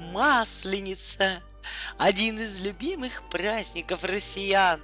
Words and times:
Масленица– 0.00 1.42
один 1.98 2.38
из 2.40 2.60
любимых 2.60 3.22
праздников 3.28 4.02
россиян. 4.02 4.80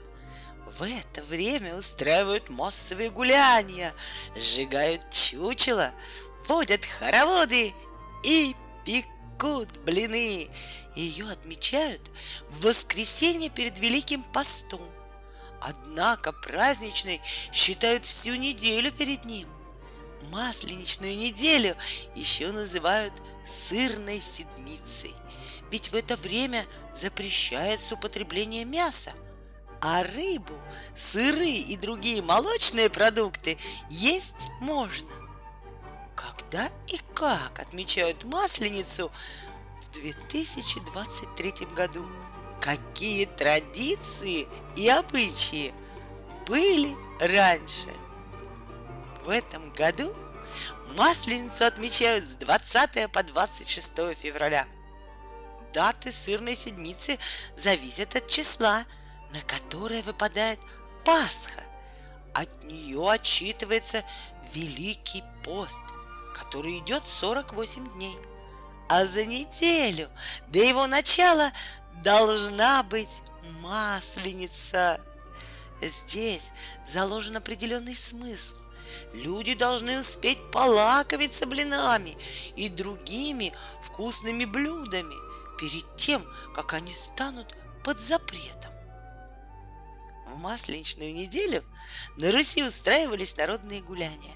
В 0.66 0.82
это 0.82 1.22
время 1.22 1.74
устраивают 1.74 2.50
массовые 2.50 3.08
гуляния, 3.08 3.94
сжигают 4.36 5.10
чучело, 5.10 5.92
водят 6.46 6.84
хороводы 6.84 7.72
и 8.24 8.54
пекут 8.84 9.78
блины. 9.86 10.50
Ее 10.94 11.30
отмечают 11.30 12.10
в 12.50 12.66
воскресенье 12.66 13.48
перед 13.48 13.78
Великим 13.78 14.22
постом. 14.22 14.86
Однако 15.62 16.32
праздничной 16.32 17.22
считают 17.54 18.04
всю 18.04 18.34
неделю 18.34 18.92
перед 18.92 19.24
ним. 19.24 19.48
Масленичную 20.30 21.16
неделю 21.16 21.76
еще 22.14 22.52
называют 22.52 23.12
сырной 23.46 24.20
седмицей, 24.20 25.14
ведь 25.70 25.92
в 25.92 25.94
это 25.94 26.16
время 26.16 26.66
запрещается 26.92 27.94
употребление 27.94 28.64
мяса, 28.64 29.12
а 29.80 30.02
рыбу, 30.02 30.54
сыры 30.94 31.48
и 31.48 31.76
другие 31.76 32.22
молочные 32.22 32.90
продукты 32.90 33.58
есть 33.90 34.48
можно. 34.60 35.10
Когда 36.14 36.68
и 36.88 36.98
как 37.14 37.60
отмечают 37.60 38.24
Масленицу 38.24 39.12
в 39.82 39.90
2023 39.90 41.66
году? 41.74 42.06
Какие 42.60 43.26
традиции 43.26 44.48
и 44.76 44.88
обычаи 44.88 45.74
были 46.46 46.96
раньше? 47.20 48.05
В 49.26 49.30
этом 49.30 49.70
году 49.72 50.14
Масленицу 50.96 51.64
отмечают 51.64 52.28
с 52.28 52.34
20 52.34 53.10
по 53.10 53.24
26 53.24 54.14
февраля. 54.14 54.68
Даты 55.74 56.12
сырной 56.12 56.54
седмицы 56.54 57.18
зависят 57.56 58.14
от 58.14 58.28
числа, 58.28 58.84
на 59.32 59.40
которое 59.40 60.02
выпадает 60.02 60.60
Пасха. 61.04 61.64
От 62.34 62.62
нее 62.62 63.10
отчитывается 63.10 64.04
Великий 64.54 65.24
пост, 65.42 65.80
который 66.32 66.78
идет 66.78 67.02
48 67.04 67.94
дней. 67.94 68.16
А 68.88 69.06
за 69.06 69.24
неделю 69.24 70.08
до 70.46 70.60
его 70.60 70.86
начала 70.86 71.50
должна 72.00 72.84
быть 72.84 73.10
масленица. 73.60 75.00
Здесь 75.82 76.52
заложен 76.86 77.36
определенный 77.36 77.96
смысл. 77.96 78.54
Люди 79.12 79.54
должны 79.54 80.00
успеть 80.00 80.38
полакомиться 80.50 81.46
блинами 81.46 82.16
и 82.54 82.68
другими 82.68 83.52
вкусными 83.82 84.44
блюдами 84.44 85.14
перед 85.58 85.96
тем, 85.96 86.24
как 86.54 86.74
они 86.74 86.92
станут 86.92 87.54
под 87.84 87.98
запретом. 87.98 88.72
В 90.26 90.36
масленичную 90.38 91.14
неделю 91.14 91.64
на 92.16 92.30
Руси 92.32 92.62
устраивались 92.62 93.36
народные 93.36 93.80
гуляния 93.80 94.34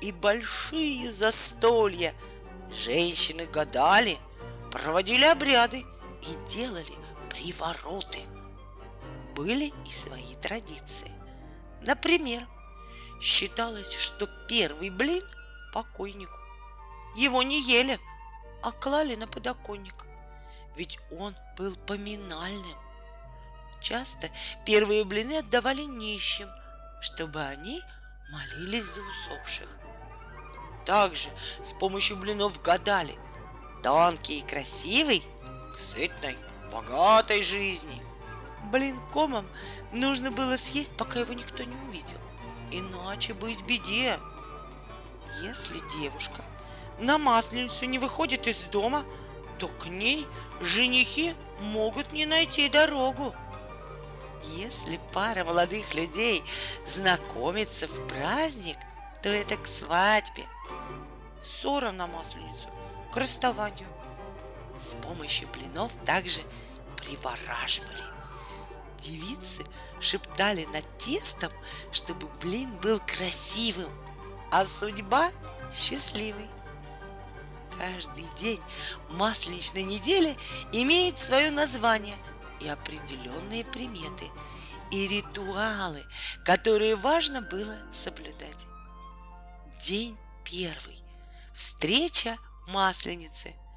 и 0.00 0.10
большие 0.10 1.10
застолья. 1.10 2.14
Женщины 2.84 3.46
гадали, 3.46 4.18
проводили 4.70 5.24
обряды 5.24 5.84
и 6.22 6.50
делали 6.50 6.92
привороты. 7.30 8.20
Были 9.34 9.72
и 9.86 9.92
свои 9.92 10.34
традиции. 10.40 11.12
Например, 11.86 12.46
Считалось, 13.20 13.96
что 13.96 14.28
первый 14.46 14.90
блин 14.90 15.24
покойнику. 15.72 16.38
Его 17.16 17.42
не 17.42 17.60
ели, 17.60 17.98
а 18.62 18.70
клали 18.70 19.16
на 19.16 19.26
подоконник, 19.26 20.06
ведь 20.76 20.98
он 21.10 21.34
был 21.56 21.74
поминальным. 21.86 22.78
Часто 23.80 24.30
первые 24.64 25.04
блины 25.04 25.38
отдавали 25.38 25.82
нищим, 25.82 26.48
чтобы 27.00 27.42
они 27.42 27.80
молились 28.30 28.84
за 28.84 29.02
усопших. 29.02 29.68
Также 30.84 31.28
с 31.60 31.72
помощью 31.72 32.16
блинов 32.16 32.62
гадали, 32.62 33.18
тонкий 33.82 34.38
и 34.38 34.46
красивый 34.46 35.24
к 35.74 35.78
сытной, 35.78 36.38
богатой 36.72 37.42
жизни. 37.42 38.02
Блин 38.70 39.00
комом 39.12 39.46
нужно 39.92 40.30
было 40.30 40.56
съесть, 40.56 40.96
пока 40.96 41.20
его 41.20 41.32
никто 41.32 41.64
не 41.64 41.76
увидел 41.88 42.18
иначе 42.70 43.34
быть 43.34 43.62
беде. 43.62 44.18
Если 45.42 45.80
девушка 45.98 46.42
на 46.98 47.18
Масленицу 47.18 47.84
не 47.86 47.98
выходит 47.98 48.46
из 48.48 48.64
дома, 48.64 49.04
то 49.58 49.68
к 49.68 49.86
ней 49.86 50.26
женихи 50.60 51.34
могут 51.60 52.12
не 52.12 52.26
найти 52.26 52.68
дорогу. 52.68 53.34
Если 54.56 55.00
пара 55.12 55.44
молодых 55.44 55.94
людей 55.94 56.44
знакомится 56.86 57.86
в 57.88 58.06
праздник, 58.06 58.76
то 59.22 59.28
это 59.28 59.56
к 59.56 59.66
свадьбе. 59.66 60.44
Ссора 61.42 61.92
на 61.92 62.06
Масленицу, 62.06 62.68
к 63.12 63.16
расставанию. 63.16 63.88
С 64.80 64.94
помощью 64.94 65.48
блинов 65.48 65.92
также 66.04 66.42
привораживали– 66.96 68.04
девицы 68.98 69.64
шептали 70.00 70.64
над 70.66 70.84
тестом, 70.98 71.52
чтобы 71.92 72.28
блин 72.40 72.70
был 72.78 73.00
красивым, 73.00 73.90
а 74.50 74.64
судьба 74.64 75.30
счастливой. 75.72 76.48
Каждый 77.76 78.26
день 78.40 78.60
масленичной 79.10 79.84
недели 79.84 80.36
имеет 80.72 81.18
свое 81.18 81.50
название 81.50 82.16
и 82.60 82.68
определенные 82.68 83.64
приметы 83.64 84.26
и 84.90 85.06
ритуалы, 85.06 86.02
которые 86.44 86.96
важно 86.96 87.40
было 87.40 87.76
соблюдать. 87.92 88.66
День 89.82 90.16
первый. 90.44 90.98
Встреча 91.54 92.36
масленицы– 92.66 93.54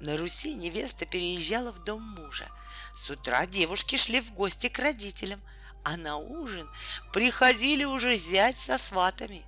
на 0.00 0.16
Руси 0.16 0.54
невеста 0.54 1.06
переезжала 1.06 1.72
в 1.72 1.82
дом 1.82 2.02
мужа. 2.02 2.48
С 2.94 3.10
утра 3.10 3.46
девушки 3.46 3.96
шли 3.96 4.20
в 4.20 4.32
гости 4.32 4.68
к 4.68 4.78
родителям, 4.78 5.40
а 5.84 5.96
на 5.96 6.16
ужин 6.16 6.68
приходили 7.12 7.84
уже 7.84 8.14
зять 8.14 8.58
со 8.58 8.78
сватами. 8.78 9.44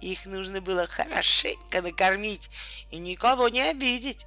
Их 0.00 0.26
нужно 0.26 0.60
было 0.60 0.86
хорошенько 0.86 1.80
накормить 1.80 2.50
и 2.90 2.98
никого 2.98 3.48
не 3.48 3.62
обидеть. 3.62 4.26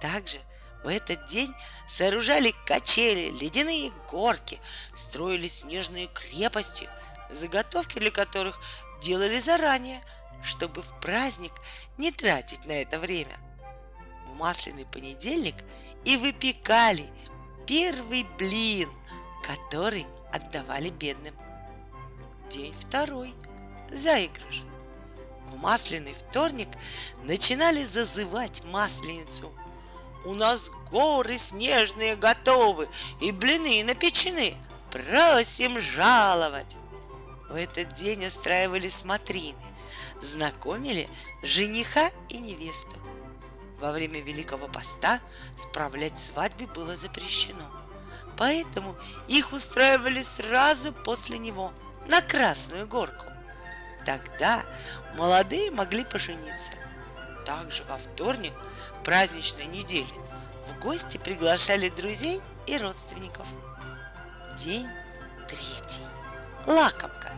Также 0.00 0.40
в 0.84 0.88
этот 0.88 1.26
день 1.26 1.54
сооружали 1.88 2.54
качели, 2.66 3.30
ледяные 3.30 3.90
горки, 4.10 4.60
строили 4.94 5.48
снежные 5.48 6.08
крепости, 6.08 6.88
заготовки 7.30 7.98
для 7.98 8.10
которых 8.10 8.60
делали 9.00 9.38
заранее, 9.38 10.02
чтобы 10.42 10.82
в 10.82 11.00
праздник 11.00 11.52
не 11.96 12.12
тратить 12.12 12.66
на 12.66 12.72
это 12.72 12.98
время– 12.98 13.36
масляный 14.32 14.86
понедельник 14.86 15.56
и 16.04 16.16
выпекали 16.16 17.08
первый 17.66 18.26
блин, 18.38 18.90
который 19.42 20.06
отдавали 20.32 20.90
бедным. 20.90 21.34
День 22.50 22.72
второй. 22.72 23.34
Заигрыш. 23.90 24.62
В 25.46 25.56
масляный 25.56 26.14
вторник 26.14 26.68
начинали 27.24 27.84
зазывать 27.84 28.64
масленицу. 28.64 29.52
У 30.24 30.34
нас 30.34 30.70
горы 30.90 31.36
снежные 31.36 32.16
готовы 32.16 32.88
и 33.20 33.32
блины 33.32 33.84
напечены. 33.84 34.56
Просим 34.90 35.80
жаловать. 35.80 36.76
В 37.48 37.54
этот 37.54 37.92
день 37.94 38.26
устраивали 38.26 38.88
смотрины, 38.88 39.60
знакомили 40.22 41.08
жениха 41.42 42.10
и 42.30 42.38
невесту. 42.38 42.96
Во 43.82 43.90
время 43.90 44.20
Великого 44.20 44.68
Поста 44.68 45.18
справлять 45.56 46.16
свадьбы 46.16 46.68
было 46.68 46.94
запрещено. 46.94 47.68
Поэтому 48.36 48.94
их 49.26 49.52
устраивали 49.52 50.22
сразу 50.22 50.92
после 50.92 51.36
него 51.36 51.72
на 52.06 52.20
Красную 52.22 52.86
Горку. 52.86 53.26
Тогда 54.06 54.62
молодые 55.16 55.72
могли 55.72 56.04
пожениться. 56.04 56.70
Также 57.44 57.82
во 57.84 57.98
вторник 57.98 58.52
праздничной 59.02 59.66
недели 59.66 60.14
в 60.68 60.78
гости 60.78 61.16
приглашали 61.16 61.88
друзей 61.88 62.40
и 62.68 62.78
родственников. 62.78 63.48
День 64.56 64.86
третий. 65.48 66.06
Лакомка. 66.66 67.32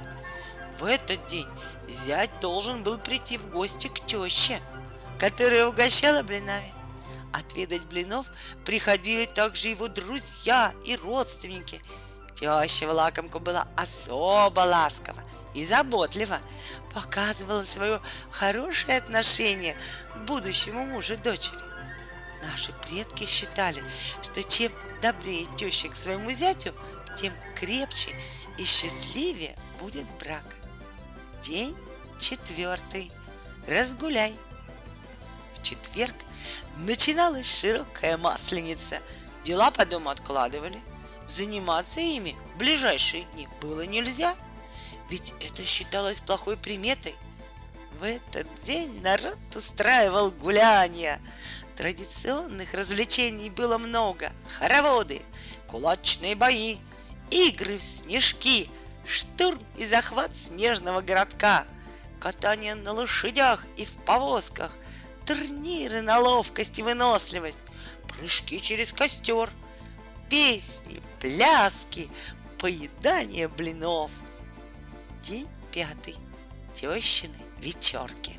В 0.78 0.84
этот 0.84 1.26
день 1.26 1.48
зять 1.88 2.38
должен 2.40 2.82
был 2.82 2.98
прийти 2.98 3.38
в 3.38 3.48
гости 3.48 3.88
к 3.88 4.04
теще– 4.04 4.60
которая 5.18 5.66
угощала 5.66 6.22
блинами. 6.22 6.72
Отведать 7.32 7.82
блинов 7.86 8.26
приходили 8.64 9.24
также 9.24 9.68
его 9.68 9.88
друзья 9.88 10.72
и 10.84 10.96
родственники. 10.96 11.80
Теща 12.36 12.86
в 12.86 12.92
лакомку 12.92 13.40
была 13.40 13.66
особо 13.76 14.60
ласкова 14.60 15.22
и 15.54 15.64
заботлива, 15.64 16.38
показывала 16.92 17.62
свое 17.62 18.00
хорошее 18.30 18.98
отношение 18.98 19.76
к 20.14 20.18
будущему 20.22 20.84
мужу 20.84 21.16
дочери. 21.16 21.58
Наши 22.44 22.72
предки 22.72 23.24
считали, 23.24 23.82
что 24.22 24.42
чем 24.42 24.72
добрее 25.00 25.46
теща 25.56 25.88
к 25.88 25.96
своему 25.96 26.30
зятю, 26.32 26.74
тем 27.16 27.32
крепче 27.56 28.14
и 28.58 28.64
счастливее 28.64 29.56
будет 29.80 30.06
брак. 30.20 30.44
День 31.42 31.76
четвертый. 32.18 33.10
Разгуляй. 33.66 34.34
Четверг 35.64 36.14
начиналась 36.76 37.60
широкая 37.60 38.18
масленица. 38.18 39.00
Дела 39.44 39.70
по 39.70 39.86
дому 39.86 40.10
откладывали. 40.10 40.78
Заниматься 41.26 42.00
ими 42.00 42.36
в 42.54 42.58
ближайшие 42.58 43.24
дни 43.32 43.48
было 43.62 43.80
нельзя, 43.86 44.34
ведь 45.08 45.32
это 45.40 45.64
считалось 45.64 46.20
плохой 46.20 46.58
приметой. 46.58 47.14
В 47.98 48.04
этот 48.04 48.46
день 48.62 49.00
народ 49.00 49.38
устраивал 49.54 50.30
гуляния. 50.30 51.18
Традиционных 51.76 52.74
развлечений 52.74 53.48
было 53.48 53.78
много. 53.78 54.32
Хороводы, 54.58 55.22
кулачные 55.66 56.34
бои, 56.34 56.76
игры 57.30 57.78
в 57.78 57.82
снежки, 57.82 58.68
штурм 59.06 59.58
и 59.76 59.86
захват 59.86 60.36
снежного 60.36 61.00
городка, 61.00 61.64
катание 62.20 62.74
на 62.74 62.92
лошадях 62.92 63.64
и 63.76 63.86
в 63.86 63.96
повозках, 64.04 64.70
турниры 65.26 66.02
на 66.02 66.18
ловкость 66.18 66.78
и 66.78 66.82
выносливость, 66.82 67.58
прыжки 68.08 68.60
через 68.60 68.92
костер, 68.92 69.50
песни, 70.28 71.00
пляски, 71.20 72.08
поедание 72.58 73.48
блинов. 73.48 74.10
День 75.22 75.48
пятый. 75.72 76.16
Тещины 76.74 77.34
вечерки. 77.60 78.38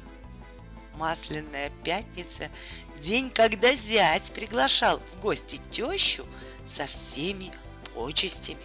Масляная 0.98 1.72
пятница– 1.84 2.50
день, 3.02 3.30
когда 3.30 3.74
зять 3.76 4.32
приглашал 4.32 5.00
в 5.00 5.20
гости 5.20 5.60
тещу 5.70 6.26
со 6.66 6.86
всеми 6.86 7.52
почестями. 7.94 8.60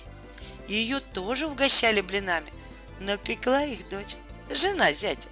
Ее 0.68 1.00
тоже 1.00 1.46
угощали 1.46 2.00
блинами, 2.00 2.52
но 3.00 3.16
пекла 3.16 3.64
их 3.64 3.88
дочь, 3.88 4.16
жена 4.48 4.92
зятя. 4.92 5.28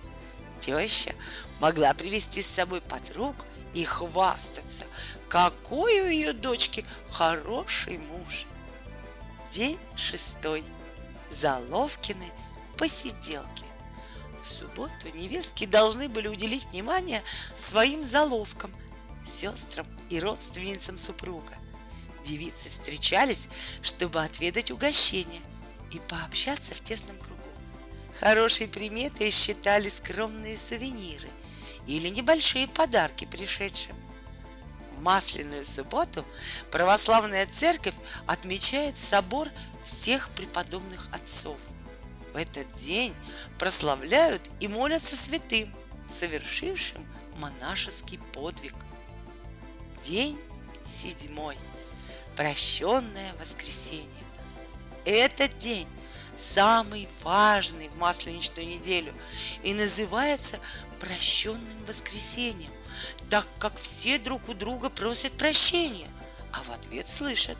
Теща 0.60 1.14
могла 1.60 1.94
привести 1.94 2.42
с 2.42 2.46
собой 2.46 2.80
подруг 2.80 3.34
и 3.74 3.84
хвастаться, 3.84 4.84
какой 5.28 6.00
у 6.00 6.06
ее 6.06 6.32
дочки 6.32 6.84
хороший 7.10 7.98
муж. 7.98 8.46
День 9.50 9.78
шестой. 9.96 10.64
Заловкины 11.30 12.30
посиделки. 12.76 13.64
В 14.42 14.48
субботу 14.48 15.08
невестки 15.14 15.66
должны 15.66 16.08
были 16.08 16.28
уделить 16.28 16.64
внимание 16.66 17.22
своим 17.56 18.02
заловкам, 18.02 18.72
сестрам 19.26 19.86
и 20.08 20.18
родственницам 20.20 20.96
супруга. 20.96 21.54
Девицы 22.24 22.70
встречались, 22.70 23.48
чтобы 23.82 24.22
отведать 24.22 24.70
угощение 24.70 25.42
и 25.92 25.98
пообщаться 25.98 26.74
в 26.74 26.80
тесном 26.82 27.18
кругу. 27.18 27.38
Хорошей 28.20 28.68
приметой 28.68 29.30
считали 29.30 29.88
скромные 29.88 30.56
сувениры 30.56 31.28
или 31.88 32.08
небольшие 32.08 32.68
подарки 32.68 33.24
пришедшим. 33.24 33.96
В 34.96 35.02
Масляную 35.02 35.64
субботу 35.64 36.24
православная 36.70 37.46
церковь 37.46 37.96
отмечает 38.26 38.96
собор 38.96 39.48
всех 39.82 40.30
преподобных 40.30 41.08
отцов– 41.12 41.58
в 42.32 42.36
этот 42.36 42.72
день 42.74 43.14
прославляют 43.58 44.50
и 44.60 44.68
молятся 44.68 45.16
святым, 45.16 45.74
совершившим 46.08 47.06
монашеский 47.38 48.18
подвиг. 48.32 48.74
День 50.04 50.38
седьмой. 50.86 51.56
Прощенное 52.36 53.32
воскресенье. 53.40 54.06
Этот 55.04 55.56
день 55.58 55.88
самый 56.38 57.08
важный 57.22 57.88
в 57.88 57.96
Масленичную 57.96 58.66
неделю 58.66 59.14
и 59.62 59.74
называется 59.74 60.58
прощенным 61.00 61.84
воскресеньем, 61.86 62.70
так 63.30 63.46
как 63.58 63.76
все 63.76 64.18
друг 64.18 64.48
у 64.48 64.54
друга 64.54 64.88
просят 64.88 65.32
прощения, 65.36 66.08
а 66.52 66.62
в 66.62 66.70
ответ 66.70 67.08
слышат 67.08 67.58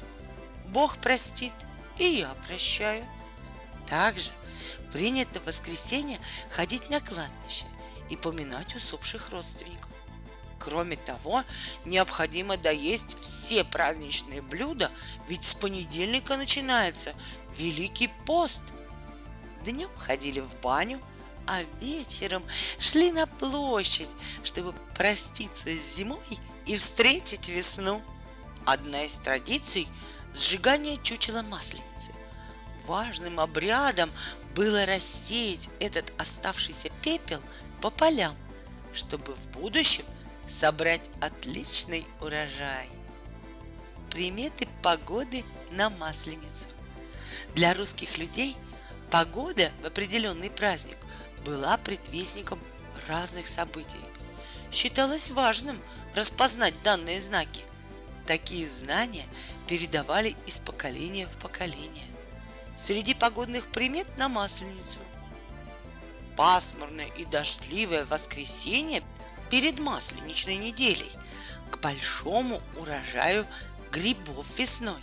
«Бог 0.69 0.99
простит, 0.99 1.53
и 1.99 2.05
я 2.05 2.35
прощаю». 2.47 3.05
Также 3.87 4.31
принято 4.93 5.41
в 5.41 5.47
воскресенье 5.47 6.19
ходить 6.51 6.91
на 6.91 7.01
кладбище 7.01 7.67
и 8.11 8.17
поминать 8.17 8.75
усопших 8.75 9.31
родственников. 9.31 9.89
Кроме 10.69 10.97
того, 10.97 11.45
необходимо 11.87 12.59
доесть 12.59 13.19
все 13.21 13.65
праздничные 13.65 14.43
блюда, 14.43 14.91
ведь 15.27 15.47
с 15.47 15.55
понедельника 15.55 16.37
начинается 16.37 17.15
Великий 17.57 18.11
пост. 18.27 18.63
Днем 19.65 19.89
ходили 19.97 20.41
в 20.41 20.55
баню, 20.61 21.01
а 21.47 21.63
вечером 21.81 22.45
шли 22.79 23.13
на 23.13 23.27
площадь, 23.27 24.11
чтобы 24.45 24.75
проститься 24.95 25.75
с 25.75 25.97
зимой 25.97 26.39
и 26.67 26.77
встретить 26.77 27.49
весну. 27.49 28.03
Одна 28.67 29.05
из 29.05 29.15
традиций– 29.15 29.89
сжигание 30.35 30.99
чучела 31.03 31.41
масленицы. 31.41 32.13
Важным 32.85 33.41
обрядом 33.41 34.11
было 34.55 34.85
рассеять 34.85 35.71
этот 35.81 36.13
оставшийся 36.19 36.91
пепел 37.01 37.41
по 37.81 37.89
полям, 37.89 38.37
чтобы 38.93 39.35
в 39.35 39.47
будущем 39.49 40.05
собрать 40.49 41.09
отличный 41.21 42.07
урожай. 42.21 42.89
Приметы 44.11 44.67
погоды 44.83 45.45
на 45.73 45.91
Масленицу. 45.91 46.69
Для 47.55 47.75
русских 47.75 48.19
людей 48.19 48.57
погода 49.11 49.71
в 49.83 49.87
определенный 49.87 50.51
праздник 50.51 50.97
была 51.45 51.77
предвестником 51.77 52.59
разных 53.07 53.49
событий. 53.49 54.01
Считалось 54.73 55.31
важным 55.31 55.81
распознать 56.15 56.75
данные 56.83 57.21
знаки. 57.21 57.65
Такие 58.27 58.67
знания 58.67 59.25
передавали 59.67 60.35
из 60.47 60.59
поколения 60.59 61.27
в 61.27 61.37
поколение 61.39 62.05
среди 62.79 63.15
погодных 63.15 63.67
примет 63.67 64.07
на 64.17 64.29
Масленицу. 64.29 65.01
Пасмурное 66.37 67.09
и 67.17 67.25
дождливое 67.25 68.05
воскресенье 68.05 69.03
перед 69.51 69.79
Масленичной 69.79 70.57
неделей 70.57 71.11
к 71.71 71.79
большому 71.79 72.61
урожаю 72.77 73.47
грибов 73.91 74.47
весной. 74.59 75.03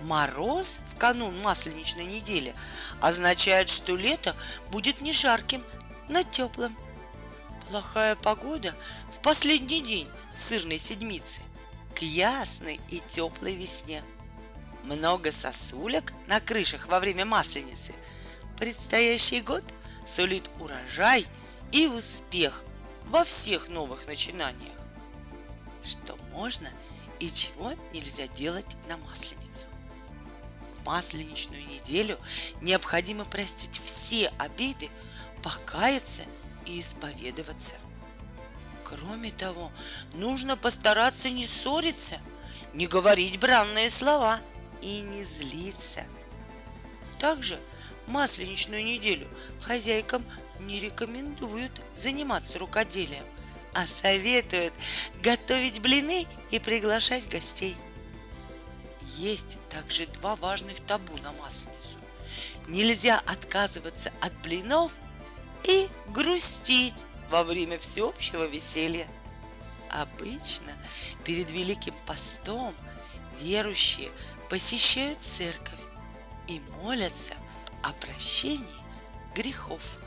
Мороз 0.00 0.78
в 0.86 0.96
канун 0.96 1.40
Масленичной 1.40 2.04
недели 2.04 2.54
означает, 3.00 3.68
что 3.68 3.96
лето 3.96 4.36
будет 4.70 5.00
не 5.00 5.12
жарким, 5.12 5.62
но 6.08 6.22
теплым. 6.22 6.76
Плохая 7.68 8.14
погода 8.16 8.74
в 9.12 9.20
последний 9.20 9.80
день 9.80 10.08
сырной 10.34 10.78
седмицы 10.78 11.42
к 11.94 12.02
ясной 12.02 12.80
и 12.88 13.02
теплой 13.08 13.54
весне– 13.54 14.02
много 14.88 15.30
сосулек 15.32 16.12
на 16.26 16.40
крышах 16.40 16.88
во 16.88 16.98
время 16.98 17.24
масленицы. 17.24 17.94
Предстоящий 18.58 19.40
год 19.40 19.62
сулит 20.06 20.48
урожай 20.58 21.26
и 21.70 21.86
успех 21.86 22.62
во 23.08 23.24
всех 23.24 23.68
новых 23.68 24.06
начинаниях. 24.06 24.76
Что 25.84 26.16
можно 26.32 26.70
и 27.20 27.30
чего 27.30 27.72
нельзя 27.92 28.26
делать 28.28 28.76
на 28.88 28.96
масленицу? 28.98 29.66
В 30.78 30.86
масленичную 30.86 31.66
неделю 31.66 32.18
необходимо 32.60 33.24
простить 33.24 33.80
все 33.84 34.32
обиды, 34.38 34.88
покаяться 35.42 36.24
и 36.66 36.80
исповедоваться. 36.80 37.76
Кроме 38.84 39.32
того, 39.32 39.70
нужно 40.14 40.56
постараться 40.56 41.30
не 41.30 41.46
ссориться, 41.46 42.18
не 42.74 42.86
говорить 42.86 43.38
бранные 43.38 43.90
слова– 43.90 44.40
и 44.80 45.00
не 45.00 45.24
злиться. 45.24 46.04
Также 47.18 47.58
масленичную 48.08 48.84
неделю 48.84 49.28
хозяйкам 49.60 50.24
не 50.60 50.80
рекомендуют 50.80 51.72
заниматься 51.94 52.58
рукоделием, 52.58 53.24
а 53.74 53.86
советуют 53.86 54.74
готовить 55.22 55.80
блины 55.80 56.26
и 56.50 56.58
приглашать 56.58 57.28
гостей. 57.28 57.76
Есть 59.02 59.58
также 59.70 60.06
два 60.06 60.36
важных 60.36 60.80
табу 60.80 61.16
на 61.18 61.32
масленицу. 61.32 61.98
Нельзя 62.66 63.18
отказываться 63.20 64.12
от 64.20 64.32
блинов 64.42 64.92
и 65.64 65.88
грустить 66.08 67.04
во 67.30 67.44
время 67.44 67.78
всеобщего 67.78 68.44
веселья. 68.44 69.06
Обычно 69.90 70.72
перед 71.24 71.50
Великим 71.50 71.94
постом 72.06 72.74
верующие 73.40 74.10
посещают 74.48 75.22
церковь 75.22 75.78
и 76.46 76.60
молятся 76.82 77.34
о 77.88 77.92
прощении 77.94 78.66
грехов. 79.34 79.98